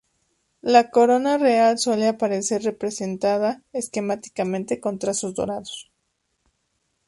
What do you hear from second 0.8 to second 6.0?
corona real suele aparecer representada esquemáticamente con trazos dorados.